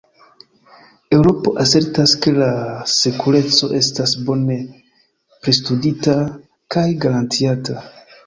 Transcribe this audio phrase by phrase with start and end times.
[1.15, 2.47] Eŭropo asertas ke la
[2.93, 4.57] sekureco estas bone
[5.43, 6.15] pristudita
[6.77, 7.77] kaj garantiata.